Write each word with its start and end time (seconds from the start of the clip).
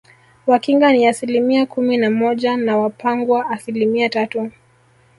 Wakinga 0.47 0.91
ni 0.93 1.07
asilimia 1.07 1.65
kumi 1.65 1.97
na 1.97 2.09
moja 2.11 2.57
na 2.57 2.77
Wapangwa 2.77 3.49
asilimia 3.49 4.09
tatu 4.09 4.51